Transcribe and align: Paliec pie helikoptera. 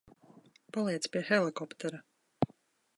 Paliec 0.77 1.05
pie 1.11 1.23
helikoptera. 1.29 2.03